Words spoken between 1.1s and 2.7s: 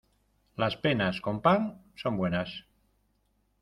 con pan son buenas.